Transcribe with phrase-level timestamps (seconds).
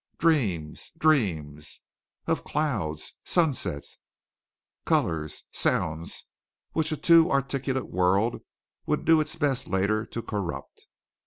[0.17, 0.91] Dreams!
[0.97, 1.79] dreams!
[2.25, 3.99] of clouds, sunsets,
[4.83, 6.25] colors, sounds
[6.71, 8.41] which a too articulate world
[8.87, 10.87] would do its best later to corrupt.